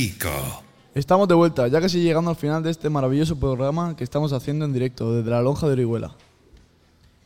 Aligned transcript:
pico. 0.00 0.30
Estamos 0.94 1.28
de 1.28 1.34
vuelta, 1.34 1.68
ya 1.68 1.78
casi 1.78 2.00
llegando 2.00 2.30
al 2.30 2.36
final 2.36 2.62
de 2.62 2.70
este 2.70 2.88
maravilloso 2.88 3.36
programa 3.36 3.94
que 3.96 4.02
estamos 4.02 4.32
haciendo 4.32 4.64
en 4.64 4.72
directo 4.72 5.12
desde 5.12 5.30
la 5.30 5.42
lonja 5.42 5.66
de 5.66 5.74
Orihuela. 5.74 6.16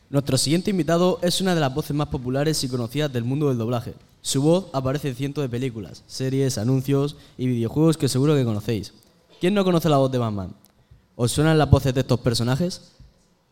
Nuestro 0.09 0.37
siguiente 0.37 0.71
invitado 0.71 1.19
es 1.21 1.39
una 1.39 1.55
de 1.55 1.61
las 1.61 1.73
voces 1.73 1.95
más 1.95 2.09
populares 2.09 2.61
y 2.65 2.67
conocidas 2.67 3.13
del 3.13 3.23
mundo 3.23 3.47
del 3.47 3.57
doblaje. 3.57 3.93
Su 4.21 4.41
voz 4.41 4.65
aparece 4.73 5.07
en 5.07 5.15
cientos 5.15 5.41
de 5.41 5.47
películas, 5.47 6.03
series, 6.05 6.57
anuncios 6.57 7.15
y 7.37 7.47
videojuegos 7.47 7.95
que 7.95 8.09
seguro 8.09 8.35
que 8.35 8.43
conocéis. 8.43 8.93
¿Quién 9.39 9.53
no 9.53 9.63
conoce 9.63 9.87
la 9.87 9.97
voz 9.97 10.11
de 10.11 10.17
Batman? 10.17 10.53
¿Os 11.15 11.31
suenan 11.31 11.57
las 11.57 11.69
voces 11.69 11.93
de 11.93 12.01
estos 12.01 12.19
personajes? 12.19 12.91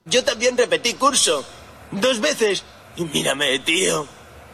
Yo 0.04 0.22
también 0.26 0.58
repetí 0.58 0.96
curso. 0.96 1.46
Dos 1.92 2.20
veces. 2.20 2.64
Y 2.98 3.06
mírame, 3.06 3.58
tío. 3.60 4.06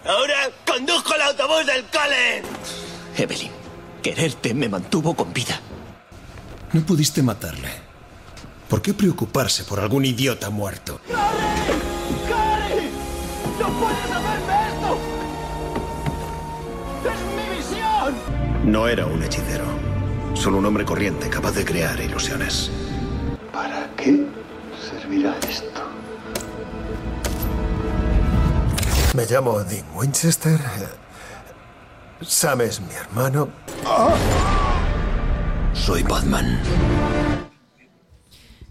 Ahora 0.06 0.52
conduzco 0.68 1.16
el 1.16 1.22
autobús 1.24 1.66
del 1.66 1.84
cole. 1.86 2.44
Evelyn, 3.18 3.52
quererte 4.02 4.54
me 4.54 4.70
mantuvo 4.70 5.16
con 5.16 5.34
vida. 5.34 5.60
No 6.74 6.82
pudiste 6.82 7.24
matarle. 7.24 7.70
¿Por 8.70 8.82
qué 8.82 8.94
preocuparse 8.94 9.64
por 9.64 9.80
algún 9.80 10.06
idiota 10.06 10.50
muerto? 10.50 11.02
¡Cari! 11.08 12.90
¡No 13.60 13.68
puedes 13.80 14.12
hacerme 14.12 14.68
esto! 14.70 14.98
¡Es 17.06 17.20
mi 17.36 17.58
visión! 17.58 18.16
No 18.72 18.88
era 18.88 19.06
un 19.08 19.24
hechicero. 19.24 19.66
Solo 20.36 20.60
un 20.60 20.66
hombre 20.68 20.86
corriente 20.86 21.30
capaz 21.30 21.54
de 21.54 21.66
crear 21.66 22.00
ilusiones. 22.00 22.70
¿Para 23.52 23.90
qué 23.98 24.26
servirá 24.80 25.36
esto? 25.50 25.82
Me 29.16 29.26
llamo 29.26 29.64
Dean 29.64 29.86
Winchester. 29.96 30.60
Sam 32.22 32.62
es 32.62 32.82
mi 32.82 32.94
hermano. 32.94 33.50
Soy 35.74 36.04
Batman. 36.04 36.60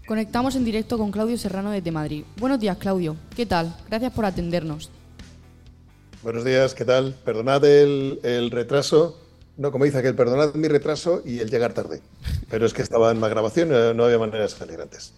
Conectamos 0.07 0.55
en 0.55 0.65
directo 0.65 0.97
con 0.97 1.11
Claudio 1.11 1.37
Serrano 1.37 1.71
desde 1.71 1.91
Madrid. 1.91 2.23
Buenos 2.37 2.59
días, 2.59 2.77
Claudio. 2.77 3.15
¿Qué 3.35 3.45
tal? 3.45 3.75
Gracias 3.87 4.13
por 4.13 4.25
atendernos. 4.25 4.91
Buenos 6.21 6.43
días, 6.43 6.75
¿qué 6.75 6.85
tal? 6.85 7.15
Perdonad 7.25 7.63
el, 7.65 8.19
el 8.23 8.51
retraso. 8.51 9.17
No, 9.57 9.71
como 9.71 9.85
dice 9.85 9.97
aquel, 9.97 10.15
perdonad 10.15 10.53
mi 10.53 10.67
retraso 10.67 11.21
y 11.25 11.39
el 11.39 11.49
llegar 11.49 11.73
tarde. 11.73 12.01
Pero 12.49 12.65
es 12.65 12.73
que 12.73 12.81
estaba 12.81 13.11
en 13.11 13.19
la 13.19 13.29
grabación 13.29 13.69
y 13.69 13.95
no 13.95 14.05
había 14.05 14.19
manera 14.19 14.43
de 14.43 14.49
salir 14.49 14.79
antes. 14.79 15.13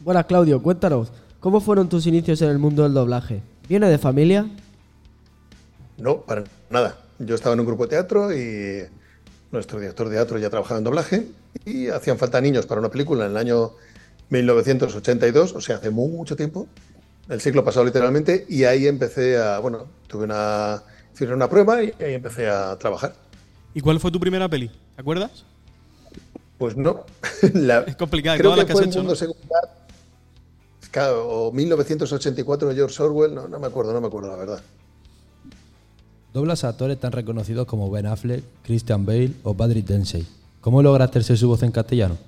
Buenas, 0.00 0.26
Claudio. 0.26 0.62
Cuéntanos, 0.62 1.12
¿cómo 1.40 1.60
fueron 1.60 1.88
tus 1.88 2.06
inicios 2.06 2.40
en 2.42 2.50
el 2.50 2.58
mundo 2.58 2.82
del 2.84 2.94
doblaje? 2.94 3.42
¿Viene 3.68 3.88
de 3.88 3.98
familia? 3.98 4.46
No, 5.98 6.20
para 6.22 6.44
nada. 6.70 6.98
Yo 7.18 7.34
estaba 7.34 7.54
en 7.54 7.60
un 7.60 7.66
grupo 7.66 7.84
de 7.84 7.90
teatro 7.90 8.32
y 8.36 8.84
nuestro 9.52 9.78
director 9.78 10.08
de 10.08 10.16
teatro 10.16 10.38
ya 10.38 10.50
trabajaba 10.50 10.78
en 10.78 10.84
doblaje 10.84 11.26
y 11.64 11.88
hacían 11.88 12.18
falta 12.18 12.40
niños 12.40 12.66
para 12.66 12.80
una 12.80 12.90
película 12.90 13.24
en 13.26 13.30
el 13.32 13.36
año 13.36 13.72
1982, 14.30 15.52
o 15.54 15.60
sea, 15.60 15.76
hace 15.76 15.90
mucho 15.90 16.34
tiempo, 16.34 16.66
el 17.28 17.40
siglo 17.40 17.64
pasado 17.64 17.84
literalmente, 17.84 18.44
y 18.48 18.64
ahí 18.64 18.86
empecé 18.86 19.38
a, 19.38 19.58
bueno, 19.60 19.86
tuve 20.08 20.24
una, 20.24 20.82
hice 21.14 21.26
una 21.32 21.48
prueba 21.48 21.82
y 21.82 21.94
ahí 22.00 22.14
empecé 22.14 22.48
a 22.48 22.76
trabajar. 22.76 23.14
¿Y 23.74 23.80
cuál 23.80 24.00
fue 24.00 24.10
tu 24.10 24.18
primera 24.18 24.48
peli? 24.48 24.68
¿Te 24.68 25.00
acuerdas? 25.00 25.44
Pues 26.58 26.76
no. 26.76 27.04
La- 27.54 27.80
Es 27.80 27.96
complicado, 27.96 28.38
creo 28.38 28.50
todas 28.50 28.56
que 28.56 28.60
las 28.62 28.66
que 28.66 28.72
fue 28.72 28.82
has 28.82 28.88
hecho, 28.88 29.00
o 31.28 31.52
1984 31.52 32.68
de 32.68 32.74
George 32.74 33.02
Orwell, 33.02 33.34
no, 33.34 33.48
no 33.48 33.58
me 33.58 33.66
acuerdo, 33.66 33.92
no 33.92 34.00
me 34.00 34.06
acuerdo 34.06 34.30
la 34.30 34.36
verdad. 34.36 34.60
Doblas 36.34 36.64
a 36.64 36.70
actores 36.70 36.98
tan 36.98 37.12
reconocidos 37.12 37.64
como 37.64 37.88
Ben 37.92 38.06
Affleck, 38.06 38.42
Christian 38.64 39.06
Bale 39.06 39.30
o 39.44 39.54
Patrick 39.54 39.86
Dempsey. 39.86 40.26
¿Cómo 40.60 40.82
lograste 40.82 41.22
ser 41.22 41.38
su 41.38 41.46
voz 41.46 41.62
en 41.62 41.70
castellano? 41.70 42.18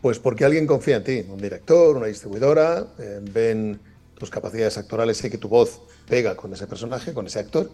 Pues 0.00 0.20
porque 0.20 0.44
alguien 0.44 0.68
confía 0.68 0.98
en 0.98 1.02
ti, 1.02 1.24
un 1.28 1.42
director, 1.42 1.96
una 1.96 2.06
distribuidora, 2.06 2.86
eh, 2.96 3.18
ven 3.20 3.80
tus 4.16 4.30
capacidades 4.30 4.78
actorales 4.78 5.24
y 5.24 5.30
que 5.30 5.38
tu 5.38 5.48
voz 5.48 5.80
pega 6.08 6.36
con 6.36 6.52
ese 6.52 6.68
personaje, 6.68 7.12
con 7.12 7.26
ese 7.26 7.40
actor, 7.40 7.68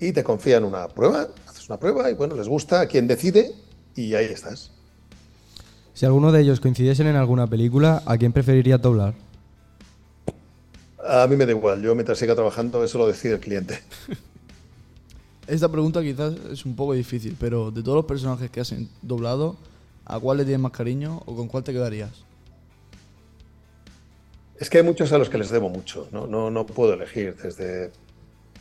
y 0.00 0.12
te 0.12 0.24
confían 0.24 0.64
una 0.64 0.88
prueba, 0.88 1.28
haces 1.46 1.68
una 1.68 1.78
prueba 1.78 2.10
y 2.10 2.14
bueno, 2.14 2.36
les 2.36 2.48
gusta 2.48 2.80
a 2.80 2.86
quien 2.86 3.06
decide 3.06 3.52
y 3.94 4.14
ahí 4.14 4.24
estás. 4.24 4.70
Si 5.92 6.06
alguno 6.06 6.32
de 6.32 6.40
ellos 6.40 6.60
coincidiesen 6.60 7.08
en 7.08 7.16
alguna 7.16 7.46
película, 7.46 8.02
¿a 8.06 8.16
quién 8.16 8.32
preferirías 8.32 8.80
doblar? 8.80 9.12
A 11.06 11.26
mí 11.26 11.36
me 11.36 11.44
da 11.46 11.52
igual, 11.52 11.82
yo 11.82 11.94
mientras 11.94 12.18
siga 12.18 12.34
trabajando 12.34 12.82
eso 12.82 12.98
lo 12.98 13.06
decide 13.06 13.34
el 13.34 13.40
cliente. 13.40 13.78
Esta 15.46 15.70
pregunta 15.70 16.00
quizás 16.00 16.34
es 16.50 16.64
un 16.64 16.74
poco 16.74 16.94
difícil, 16.94 17.36
pero 17.38 17.70
de 17.70 17.82
todos 17.82 17.96
los 17.96 18.06
personajes 18.06 18.50
que 18.50 18.60
has 18.60 18.74
doblado, 19.02 19.56
¿a 20.06 20.18
cuál 20.18 20.38
le 20.38 20.44
tienes 20.44 20.60
más 20.60 20.72
cariño 20.72 21.22
o 21.26 21.36
con 21.36 21.48
cuál 21.48 21.62
te 21.62 21.72
quedarías? 21.72 22.24
Es 24.58 24.70
que 24.70 24.78
hay 24.78 24.84
muchos 24.84 25.12
a 25.12 25.18
los 25.18 25.28
que 25.28 25.36
les 25.36 25.50
debo 25.50 25.68
mucho, 25.68 26.08
no, 26.12 26.26
no, 26.26 26.50
no 26.50 26.64
puedo 26.64 26.94
elegir, 26.94 27.36
desde 27.36 27.90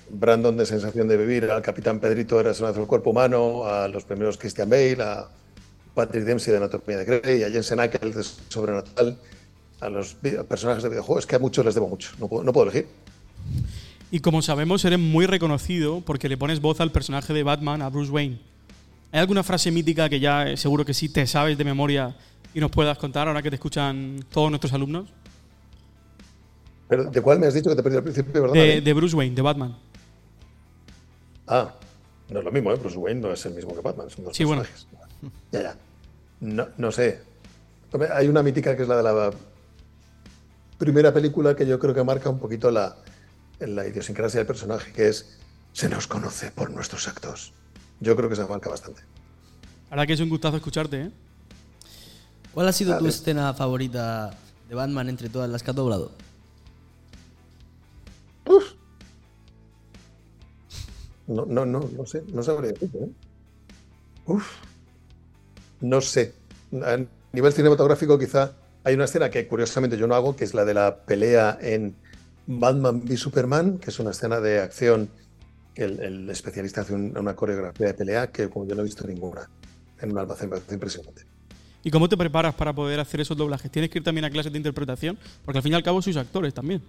Brandon 0.10 0.58
de 0.58 0.66
Sensación 0.66 1.08
de 1.08 1.16
Vivir, 1.16 1.46
al 1.46 1.62
Capitán 1.62 2.00
Pedrito 2.00 2.36
de 2.38 2.44
Resonancia 2.44 2.80
del 2.80 2.88
Cuerpo 2.88 3.12
Humano, 3.12 3.66
a 3.66 3.88
los 3.88 4.04
primeros 4.04 4.38
Christian 4.38 4.70
Bale, 4.70 4.98
a 5.02 5.30
Patrick 5.94 6.26
Dempsey 6.26 6.52
de 6.52 6.58
Anatomía 6.58 6.98
de 6.98 7.06
Grey, 7.06 7.44
a 7.44 7.50
Jensen 7.50 7.80
Ackles 7.80 8.16
de 8.16 8.24
Sobrenatural, 8.24 9.18
a 9.86 9.90
los 9.90 10.16
personajes 10.48 10.84
de 10.84 10.90
videojuegos, 10.90 11.26
que 11.28 11.36
a 11.36 11.40
muchos 11.40 11.66
les 11.66 11.76
debo 11.76 11.88
mucho, 11.88 12.12
no 12.20 12.28
puedo, 12.28 12.44
no 12.44 12.54
puedo 12.54 12.70
elegir. 12.70 12.88
Y 14.12 14.20
como 14.20 14.42
sabemos, 14.42 14.86
eres 14.86 15.00
muy 15.00 15.26
reconocido 15.26 16.02
porque 16.06 16.30
le 16.30 16.38
pones 16.38 16.62
voz 16.62 16.80
al 16.82 16.92
personaje 16.92 17.34
de 17.34 17.44
Batman, 17.44 17.82
a 17.82 17.90
Bruce 17.90 18.12
Wayne. 18.12 18.40
¿Hay 19.12 19.20
alguna 19.20 19.44
frase 19.44 19.72
mítica 19.72 20.08
que 20.10 20.20
ya 20.20 20.50
eh, 20.50 20.58
seguro 20.58 20.86
que 20.86 20.94
sí 20.94 21.10
te 21.10 21.26
sabes 21.28 21.58
de 21.58 21.64
memoria 21.64 22.16
y 22.54 22.60
nos 22.60 22.72
puedas 22.72 22.98
contar 22.98 23.28
ahora 23.28 23.42
que 23.42 23.50
te 23.50 23.56
escuchan 23.56 24.24
todos 24.32 24.50
nuestros 24.50 24.72
alumnos? 24.74 25.10
Pero, 26.88 27.06
¿De 27.06 27.22
cuál 27.22 27.40
me 27.40 27.48
has 27.48 27.54
dicho 27.54 27.70
que 27.70 27.76
te 27.76 27.82
he 27.82 27.84
perdido 27.84 28.00
al 28.00 28.04
principio, 28.04 28.42
verdad? 28.42 28.54
De, 28.56 28.82
de 28.82 28.94
Bruce 28.94 29.16
Wayne, 29.16 29.36
de 29.36 29.42
Batman. 29.42 29.76
Ah, 31.48 31.74
no 32.30 32.40
es 32.40 32.46
lo 32.46 32.52
mismo, 32.52 32.72
¿eh? 32.72 32.76
Bruce 32.76 32.98
Wayne 32.98 33.20
no 33.22 33.32
es 33.34 33.46
el 33.46 33.54
mismo 33.54 33.74
que 33.76 33.82
Batman, 33.82 34.10
son 34.10 34.26
dos 34.26 34.36
Sí, 34.38 34.44
bueno. 34.44 34.62
personajes. 34.62 34.88
Ya, 35.52 35.62
ya. 35.62 35.76
No, 36.40 36.68
no 36.78 36.92
sé. 36.92 37.20
Hay 38.14 38.28
una 38.28 38.44
mítica 38.44 38.76
que 38.76 38.84
es 38.84 38.88
la 38.88 38.98
de 38.98 39.04
la 39.04 39.32
primera 40.78 41.14
película 41.14 41.56
que 41.56 41.66
yo 41.66 41.80
creo 41.80 41.94
que 41.94 42.04
marca 42.04 42.30
un 42.30 42.40
poquito 42.40 42.72
la, 42.72 42.98
la 43.60 43.88
idiosincrasia 43.88 44.40
del 44.40 44.48
personaje, 44.48 44.92
que 44.92 45.10
es 45.10 45.38
se 45.72 45.90
nos 45.90 46.08
conoce 46.08 46.52
por 46.52 46.70
nuestros 46.72 47.08
actos. 47.08 47.54
Yo 48.00 48.16
creo 48.16 48.30
que 48.30 48.36
se 48.36 48.46
marca 48.46 48.70
bastante. 48.70 49.02
Verdad 49.90 50.08
que 50.08 50.14
es 50.14 50.20
un 50.20 50.30
gustazo 50.30 50.58
escucharte, 50.58 51.02
¿eh? 51.02 51.12
¿Cuál 52.54 52.68
ha 52.68 52.74
sido 52.74 52.98
tu 52.98 53.08
escena 53.08 53.54
favorita 53.54 54.38
de 54.70 54.76
Batman 54.76 55.10
entre 55.10 55.30
todas 55.30 55.50
las 55.50 55.64
que 55.64 55.72
has 55.72 55.76
doblado? 55.76 56.12
No, 61.26 61.46
no, 61.46 61.66
no, 61.66 61.80
no 61.80 62.06
sé, 62.06 62.24
no 62.34 62.44
sabría 62.44 62.74
decirte, 62.74 62.98
¿eh? 62.98 63.10
Uf, 64.26 64.46
no 65.82 66.02
sé. 66.02 66.34
A 66.74 66.98
nivel 67.32 67.54
cinematográfico 67.54 68.20
quizá 68.20 68.52
hay 68.84 68.96
una 68.96 69.06
escena 69.06 69.30
que 69.30 69.48
curiosamente 69.48 69.98
yo 69.98 70.08
no 70.08 70.16
hago, 70.16 70.36
que 70.36 70.44
es 70.44 70.54
la 70.54 70.66
de 70.66 70.74
la 70.74 70.98
pelea 71.06 71.58
en 71.62 71.96
Batman 72.48 73.02
v 73.06 73.16
Superman, 73.18 73.78
que 73.78 73.90
es 73.90 74.00
una 74.00 74.12
escena 74.12 74.40
de 74.40 74.60
acción 74.60 75.10
que 75.74 75.84
el, 75.86 76.00
el 76.02 76.30
especialista 76.30 76.82
hace 76.82 76.94
un- 76.94 77.18
una 77.18 77.36
coreografía 77.36 77.88
de 77.88 77.94
pelea 77.94 78.28
que 78.28 78.50
como 78.50 78.68
yo 78.68 78.76
no 78.76 78.82
he 78.82 78.86
visto 78.86 79.08
ninguna 79.08 79.50
en 80.02 80.12
un 80.12 80.18
almacén, 80.20 80.50
me 80.50 80.58
parece 80.58 80.74
impresionante. 80.74 81.24
¿Y 81.86 81.92
cómo 81.92 82.08
te 82.08 82.16
preparas 82.18 82.54
para 82.56 82.74
poder 82.74 83.00
hacer 83.00 83.22
esos 83.22 83.36
doblajes? 83.36 83.70
¿Tienes 83.72 83.90
que 83.90 84.00
ir 84.00 84.04
también 84.04 84.26
a 84.26 84.30
clases 84.30 84.52
de 84.52 84.58
interpretación? 84.58 85.18
Porque 85.44 85.58
al 85.60 85.64
fin 85.64 85.74
y 85.74 85.76
al 85.76 85.84
cabo 85.84 86.02
sois 86.02 86.16
actores 86.18 86.54
también. 86.54 86.82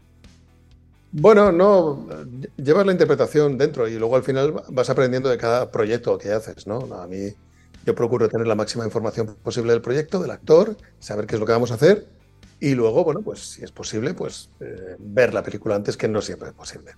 Bueno, 1.12 1.52
no, 1.52 2.06
lle- 2.08 2.50
llevas 2.56 2.86
la 2.86 2.92
interpretación 2.92 3.56
dentro 3.56 3.86
y 3.88 3.96
luego 3.98 4.16
al 4.16 4.24
final 4.24 4.52
vas 4.70 4.90
aprendiendo 4.90 5.28
de 5.28 5.38
cada 5.38 5.70
proyecto 5.70 6.18
que 6.18 6.32
haces, 6.32 6.66
¿no? 6.66 6.78
A 6.94 7.06
mí 7.06 7.32
yo 7.84 7.94
procuro 7.94 8.28
tener 8.28 8.46
la 8.46 8.54
máxima 8.54 8.84
información 8.84 9.36
posible 9.42 9.72
del 9.72 9.82
proyecto, 9.82 10.20
del 10.20 10.30
actor, 10.30 10.76
saber 10.98 11.26
qué 11.26 11.36
es 11.36 11.40
lo 11.40 11.46
que 11.46 11.52
vamos 11.52 11.70
a 11.70 11.74
hacer 11.74 12.06
y 12.60 12.74
luego, 12.74 13.04
bueno, 13.04 13.20
pues 13.20 13.40
si 13.40 13.62
es 13.62 13.70
posible, 13.70 14.14
pues 14.14 14.48
eh, 14.60 14.96
ver 14.98 15.34
la 15.34 15.42
película 15.42 15.74
antes, 15.74 15.96
que 15.96 16.08
no 16.08 16.22
siempre 16.22 16.48
es 16.48 16.54
posible. 16.54 16.92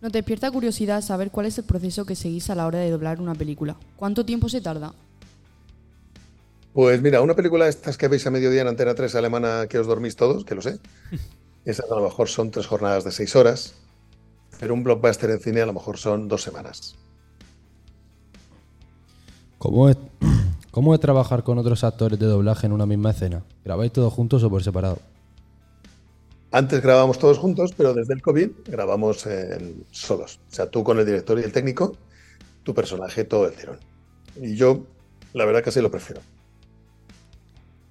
Nos 0.00 0.12
despierta 0.12 0.50
curiosidad 0.50 1.02
saber 1.02 1.30
cuál 1.30 1.46
es 1.46 1.58
el 1.58 1.64
proceso 1.64 2.04
que 2.04 2.16
seguís 2.16 2.50
a 2.50 2.54
la 2.54 2.66
hora 2.66 2.78
de 2.80 2.90
doblar 2.90 3.20
una 3.20 3.34
película. 3.34 3.76
¿Cuánto 3.96 4.24
tiempo 4.24 4.48
se 4.48 4.60
tarda? 4.60 4.92
Pues 6.72 7.00
mira, 7.00 7.20
una 7.20 7.34
película 7.34 7.64
de 7.64 7.70
estas 7.70 7.96
que 7.96 8.08
veis 8.08 8.26
a 8.26 8.30
mediodía 8.30 8.62
en 8.62 8.68
Antena 8.68 8.94
3 8.94 9.14
alemana 9.14 9.66
que 9.68 9.78
os 9.78 9.86
dormís 9.86 10.16
todos, 10.16 10.44
que 10.44 10.54
lo 10.54 10.62
sé, 10.62 10.78
esas 11.64 11.90
a 11.90 11.94
lo 11.94 12.02
mejor 12.02 12.28
son 12.28 12.50
tres 12.50 12.66
jornadas 12.66 13.04
de 13.04 13.12
seis 13.12 13.36
horas, 13.36 13.74
pero 14.58 14.74
un 14.74 14.82
blockbuster 14.82 15.30
en 15.30 15.40
cine 15.40 15.60
a 15.60 15.66
lo 15.66 15.72
mejor 15.72 15.98
son 15.98 16.28
dos 16.28 16.42
semanas. 16.42 16.96
¿Cómo 19.58 19.88
es, 19.88 19.96
¿Cómo 20.70 20.94
es 20.94 21.00
trabajar 21.00 21.42
con 21.42 21.58
otros 21.58 21.84
actores 21.84 22.18
de 22.18 22.26
doblaje 22.26 22.66
en 22.66 22.72
una 22.72 22.86
misma 22.86 23.10
escena? 23.10 23.42
¿Grabáis 23.64 23.92
todos 23.92 24.12
juntos 24.12 24.42
o 24.42 24.50
por 24.50 24.62
separado? 24.62 24.98
Antes 26.50 26.80
grabábamos 26.80 27.18
todos 27.18 27.36
juntos, 27.36 27.74
pero 27.76 27.92
desde 27.92 28.14
el 28.14 28.22
COVID 28.22 28.50
grabamos 28.66 29.26
en 29.26 29.84
solos. 29.90 30.40
O 30.50 30.54
sea, 30.54 30.70
tú 30.70 30.82
con 30.82 30.98
el 30.98 31.04
director 31.04 31.38
y 31.38 31.42
el 31.42 31.52
técnico 31.52 31.94
tu 32.62 32.74
personaje 32.74 33.24
todo 33.24 33.46
el 33.46 33.54
tirón. 33.54 33.78
Y 34.40 34.54
yo, 34.54 34.84
la 35.32 35.46
verdad 35.46 35.62
que 35.62 35.72
sí 35.72 35.80
lo 35.80 35.90
prefiero. 35.90 36.20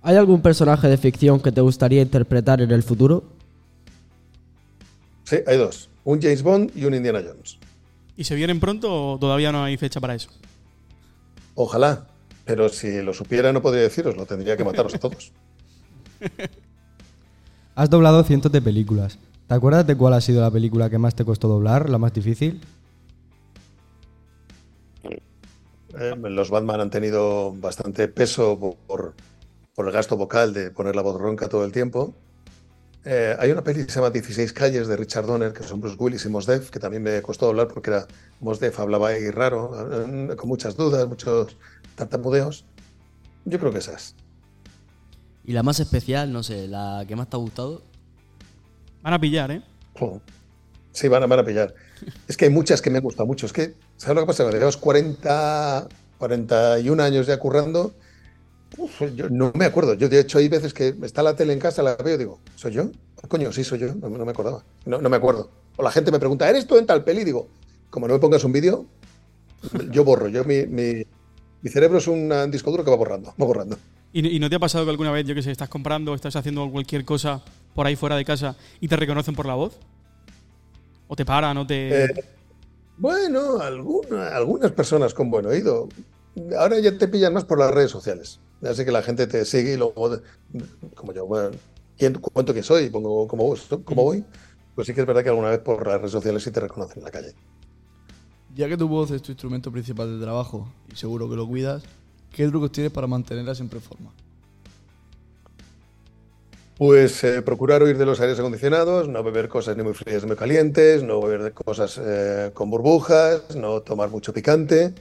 ¿Hay 0.03 0.15
algún 0.15 0.41
personaje 0.41 0.87
de 0.87 0.97
ficción 0.97 1.39
que 1.39 1.51
te 1.51 1.61
gustaría 1.61 2.01
interpretar 2.01 2.61
en 2.61 2.69
el 2.69 2.83
futuro? 2.83 3.23
Sí, 5.23 5.37
hay 5.47 5.57
dos. 5.57 5.89
Un 6.03 6.21
James 6.21 6.43
Bond 6.43 6.71
y 6.75 6.85
un 6.85 6.93
Indiana 6.93 7.23
Jones. 7.27 7.57
¿Y 8.15 8.23
se 8.23 8.35
vienen 8.35 8.59
pronto 8.59 9.13
o 9.13 9.17
todavía 9.19 9.51
no 9.51 9.63
hay 9.63 9.77
fecha 9.77 9.99
para 9.99 10.13
eso? 10.13 10.29
Ojalá, 11.59 12.05
pero 12.45 12.69
si 12.69 13.01
lo 13.01 13.15
supiera 13.15 13.51
no 13.51 13.63
podría 13.63 13.81
deciros, 13.81 14.15
lo 14.15 14.27
tendría 14.27 14.55
que 14.55 14.63
mataros 14.63 14.93
a 14.93 14.99
todos. 14.99 15.31
Has 17.75 17.89
doblado 17.89 18.23
cientos 18.23 18.51
de 18.51 18.61
películas. 18.61 19.17
¿Te 19.47 19.55
acuerdas 19.55 19.87
de 19.87 19.97
cuál 19.97 20.13
ha 20.13 20.21
sido 20.21 20.41
la 20.41 20.51
película 20.51 20.87
que 20.91 20.99
más 20.99 21.15
te 21.15 21.25
costó 21.25 21.47
doblar, 21.47 21.89
la 21.89 21.97
más 21.97 22.13
difícil? 22.13 22.61
Eh, 25.99 26.15
los 26.15 26.51
Batman 26.51 26.79
han 26.79 26.91
tenido 26.91 27.53
bastante 27.53 28.07
peso 28.07 28.77
por, 28.85 29.15
por 29.73 29.87
el 29.87 29.91
gasto 29.91 30.15
vocal 30.15 30.53
de 30.53 30.69
poner 30.69 30.95
la 30.95 31.01
voz 31.01 31.19
ronca 31.19 31.49
todo 31.49 31.65
el 31.65 31.71
tiempo. 31.71 32.13
Eh, 33.09 33.37
hay 33.39 33.51
una 33.51 33.63
peli 33.63 33.85
que 33.85 33.89
se 33.89 33.99
llama 33.99 34.09
16 34.09 34.51
calles 34.51 34.85
de 34.89 34.97
Richard 34.97 35.25
Donner, 35.25 35.53
que 35.53 35.63
son 35.63 35.79
Bruce 35.79 35.95
Willis 35.97 36.25
y 36.25 36.29
Mos 36.29 36.45
Def, 36.45 36.69
que 36.69 36.77
también 36.77 37.01
me 37.01 37.21
costó 37.21 37.47
hablar 37.47 37.69
porque 37.69 37.89
era 37.91 38.05
Mos 38.41 38.59
Def 38.59 38.77
hablaba 38.81 39.07
ahí 39.07 39.31
raro, 39.31 39.71
eh, 40.03 40.35
con 40.35 40.49
muchas 40.49 40.75
dudas, 40.75 41.07
muchos 41.07 41.55
tartamudeos. 41.95 42.65
Yo 43.45 43.59
creo 43.59 43.71
que 43.71 43.77
esas. 43.77 44.13
Y 45.45 45.53
la 45.53 45.63
más 45.63 45.79
especial, 45.79 46.33
no 46.33 46.43
sé, 46.43 46.67
la 46.67 47.05
que 47.07 47.15
más 47.15 47.29
te 47.29 47.37
ha 47.37 47.39
gustado. 47.39 47.81
Van 49.03 49.13
a 49.13 49.21
pillar, 49.21 49.51
¿eh? 49.51 49.61
Oh. 50.01 50.19
Sí, 50.91 51.07
van 51.07 51.23
a, 51.23 51.27
van 51.27 51.39
a 51.39 51.45
pillar. 51.45 51.73
Es 52.27 52.35
que 52.35 52.43
hay 52.43 52.51
muchas 52.51 52.81
que 52.81 52.89
me 52.89 52.99
gustan 52.99 53.25
mucho. 53.25 53.45
Es 53.45 53.53
que, 53.53 53.73
¿sabes 53.95 54.15
lo 54.15 54.21
que 54.23 54.27
pasa? 54.27 54.43
Cuando 54.43 54.59
llevas 54.59 54.75
40, 54.75 55.87
41 56.17 57.03
años 57.03 57.25
ya 57.25 57.39
currando, 57.39 57.93
uf, 58.77 59.01
yo 59.15 59.29
no 59.29 59.51
me 59.55 59.65
acuerdo. 59.65 59.93
Yo, 59.93 60.09
de 60.09 60.19
hecho, 60.19 60.39
hay 60.39 60.49
veces 60.49 60.73
que 60.73 60.95
está 61.03 61.23
la 61.23 61.35
tele 61.35 61.53
en 61.53 61.59
casa, 61.59 61.83
la 61.83 61.95
veo 61.95 62.15
y 62.15 62.17
digo, 62.17 62.39
¿soy 62.55 62.73
yo? 62.73 62.89
Coño, 63.27 63.51
sí, 63.51 63.63
soy 63.63 63.79
yo. 63.79 63.95
No, 63.95 64.09
no 64.09 64.25
me 64.25 64.31
acordaba. 64.31 64.63
No, 64.85 65.01
no, 65.01 65.09
me 65.09 65.17
acuerdo. 65.17 65.49
O 65.75 65.83
la 65.83 65.91
gente 65.91 66.11
me 66.11 66.19
pregunta, 66.19 66.49
¿eres 66.49 66.67
tú 66.67 66.77
en 66.77 66.85
tal 66.85 67.03
peli? 67.03 67.23
Digo, 67.23 67.47
como 67.89 68.07
no 68.07 68.13
me 68.13 68.19
pongas 68.19 68.43
un 68.43 68.51
vídeo, 68.51 68.85
yo 69.91 70.03
borro. 70.03 70.27
Yo, 70.27 70.43
mi, 70.43 70.65
mi, 70.65 71.05
mi 71.61 71.69
cerebro 71.69 71.97
es 71.97 72.07
un 72.07 72.51
disco 72.51 72.71
duro 72.71 72.83
que 72.83 72.91
va 72.91 72.97
borrando, 72.97 73.33
va 73.41 73.45
borrando. 73.45 73.77
¿Y, 74.13 74.27
¿Y, 74.27 74.39
no 74.39 74.49
te 74.49 74.55
ha 74.55 74.59
pasado 74.59 74.85
que 74.85 74.91
alguna 74.91 75.11
vez, 75.11 75.25
yo 75.25 75.35
que 75.35 75.43
sé, 75.43 75.51
estás 75.51 75.69
comprando, 75.69 76.13
estás 76.15 76.35
haciendo 76.35 76.69
cualquier 76.71 77.05
cosa 77.05 77.43
por 77.75 77.85
ahí 77.85 77.95
fuera 77.95 78.15
de 78.15 78.25
casa 78.25 78.55
y 78.79 78.87
te 78.87 78.95
reconocen 78.95 79.35
por 79.35 79.45
la 79.45 79.55
voz? 79.55 79.77
¿O 81.07 81.15
te 81.15 81.25
paran 81.25 81.57
o 81.57 81.67
te...? 81.67 82.05
Eh, 82.05 82.09
bueno, 82.97 83.59
alguna, 83.59 84.29
algunas 84.29 84.71
personas 84.71 85.13
con 85.13 85.29
buen 85.29 85.45
oído. 85.45 85.87
Ahora 86.57 86.79
ya 86.79 86.97
te 86.97 87.07
pillan 87.07 87.33
más 87.33 87.45
por 87.45 87.59
las 87.59 87.71
redes 87.71 87.91
sociales. 87.91 88.39
Así 88.63 88.85
que 88.85 88.91
la 88.91 89.03
gente 89.03 89.27
te 89.27 89.45
sigue 89.45 89.73
y 89.73 89.77
luego, 89.77 90.19
como 90.95 91.13
yo, 91.13 91.25
bueno, 91.25 91.51
¿quién, 91.97 92.13
cuento 92.13 92.53
quién 92.53 92.63
soy, 92.63 92.89
pongo 92.89 93.27
cómo, 93.27 93.53
cómo 93.83 94.03
voy. 94.03 94.23
Pues 94.75 94.87
sí 94.87 94.93
que 94.93 95.01
es 95.01 95.07
verdad 95.07 95.23
que 95.23 95.29
alguna 95.29 95.49
vez 95.49 95.59
por 95.59 95.85
las 95.87 95.97
redes 95.97 96.11
sociales 96.11 96.43
sí 96.43 96.51
te 96.51 96.59
reconocen 96.59 96.99
en 96.99 97.03
la 97.03 97.11
calle. 97.11 97.33
Ya 98.55 98.67
que 98.67 98.77
tu 98.77 98.87
voz 98.87 99.11
es 99.11 99.21
tu 99.21 99.31
instrumento 99.31 99.71
principal 99.71 100.17
de 100.17 100.23
trabajo 100.23 100.67
y 100.91 100.95
seguro 100.95 101.29
que 101.29 101.35
lo 101.35 101.47
cuidas, 101.47 101.83
¿qué 102.31 102.47
trucos 102.47 102.71
tienes 102.71 102.91
para 102.91 103.07
mantenerla 103.07 103.53
siempre 103.53 103.79
en 103.79 103.83
forma? 103.83 104.11
Pues 106.77 107.23
eh, 107.23 107.41
procurar 107.41 107.81
huir 107.81 107.97
de 107.97 108.05
los 108.05 108.19
aires 108.19 108.37
acondicionados, 108.37 109.07
no 109.09 109.23
beber 109.23 109.47
cosas 109.47 109.75
ni 109.77 109.83
muy 109.83 109.95
frías 109.95 110.21
ni 110.21 110.27
muy 110.27 110.37
calientes, 110.37 111.01
no 111.01 111.19
beber 111.21 111.53
cosas 111.53 111.99
eh, 112.03 112.51
con 112.53 112.69
burbujas, 112.69 113.55
no 113.55 113.81
tomar 113.81 114.11
mucho 114.11 114.31
picante 114.31 114.93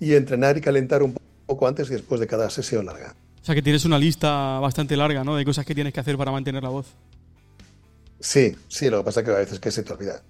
y 0.00 0.14
entrenar 0.14 0.56
y 0.56 0.62
calentar 0.62 1.02
un 1.02 1.14
poco 1.46 1.66
antes 1.66 1.88
y 1.90 1.94
después 1.94 2.20
de 2.20 2.26
cada 2.26 2.50
sesión 2.50 2.86
larga. 2.86 3.14
O 3.42 3.44
sea 3.46 3.54
que 3.54 3.62
tienes 3.62 3.84
una 3.84 3.98
lista 3.98 4.58
bastante 4.58 4.96
larga, 4.96 5.22
¿no? 5.24 5.36
De 5.36 5.44
cosas 5.44 5.64
que 5.64 5.74
tienes 5.74 5.92
que 5.92 6.00
hacer 6.00 6.16
para 6.18 6.32
mantener 6.32 6.62
la 6.62 6.68
voz. 6.68 6.86
Sí, 8.18 8.56
sí, 8.68 8.90
lo 8.90 8.98
que 8.98 9.04
pasa 9.04 9.20
es 9.20 9.26
que 9.26 9.32
a 9.32 9.38
veces 9.38 9.60
que 9.60 9.70
se 9.70 9.82
te 9.82 9.92
olvida. 9.92 10.20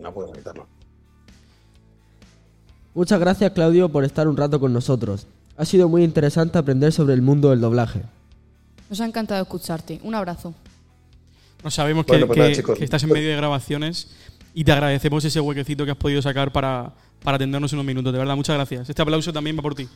No 0.00 0.12
puedo 0.14 0.32
evitarlo. 0.32 0.66
Muchas 2.94 3.20
gracias 3.20 3.52
Claudio 3.52 3.88
por 3.90 4.04
estar 4.04 4.26
un 4.28 4.36
rato 4.36 4.58
con 4.60 4.72
nosotros. 4.72 5.26
Ha 5.56 5.64
sido 5.64 5.88
muy 5.88 6.02
interesante 6.04 6.56
aprender 6.58 6.92
sobre 6.92 7.14
el 7.14 7.22
mundo 7.22 7.50
del 7.50 7.60
doblaje. 7.60 8.02
Nos 8.88 9.00
ha 9.00 9.06
encantado 9.06 9.42
escucharte. 9.42 10.00
Un 10.02 10.14
abrazo. 10.14 10.54
No 11.64 11.70
sabemos 11.70 12.06
que, 12.06 12.12
Bueno, 12.12 12.26
pues 12.28 12.38
nada, 12.38 12.50
que- 12.50 12.56
chicos. 12.56 12.78
que 12.78 12.84
estás 12.84 13.02
en 13.02 13.10
medio 13.10 13.28
de 13.28 13.36
grabaciones 13.36 14.08
y 14.56 14.64
te 14.64 14.72
agradecemos 14.72 15.22
ese 15.22 15.38
huequecito 15.38 15.84
que 15.84 15.90
has 15.90 15.98
podido 15.98 16.22
sacar 16.22 16.50
para, 16.50 16.90
para 17.22 17.36
atendernos 17.36 17.74
unos 17.74 17.84
minutos. 17.84 18.10
De 18.10 18.18
verdad, 18.18 18.34
muchas 18.36 18.56
gracias. 18.56 18.88
Este 18.88 19.02
aplauso 19.02 19.30
también 19.30 19.54
va 19.54 19.60
por 19.60 19.74
ti. 19.74 19.86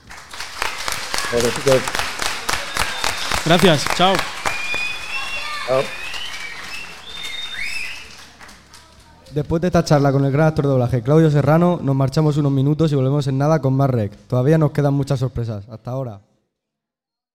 Gracias. 3.47 3.87
Chao. 3.97 4.15
chao. 5.67 5.83
Después 9.33 9.63
de 9.63 9.69
esta 9.69 9.83
charla 9.83 10.13
con 10.13 10.27
el 10.27 10.31
gran 10.31 10.49
actor 10.49 10.67
de 10.67 10.73
doblaje 10.73 11.03
Claudio 11.03 11.31
Serrano, 11.31 11.81
nos 11.83 11.97
marchamos 11.97 12.37
unos 12.37 12.53
minutos 12.53 12.93
y 12.93 12.97
volvemos 12.97 13.27
en 13.29 13.39
nada 13.39 13.63
con 13.63 13.73
más 13.73 13.89
rec. 13.89 14.15
Todavía 14.29 14.59
nos 14.59 14.73
quedan 14.73 14.93
muchas 14.93 15.21
sorpresas. 15.21 15.67
Hasta 15.71 15.91
ahora. 15.91 16.21